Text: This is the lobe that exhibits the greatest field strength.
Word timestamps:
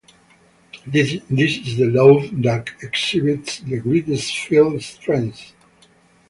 This 0.87 1.11
is 1.29 1.77
the 1.77 1.85
lobe 1.85 2.41
that 2.41 2.71
exhibits 2.81 3.59
the 3.59 3.77
greatest 3.77 4.35
field 4.35 4.81
strength. 4.81 5.53